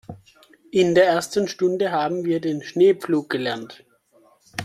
In 0.71 0.95
der 0.95 1.05
ersten 1.05 1.47
Stunde 1.47 1.91
haben 1.91 2.25
wir 2.25 2.39
den 2.41 2.63
Schneepflug 2.63 3.29
gelernt. 3.29 3.85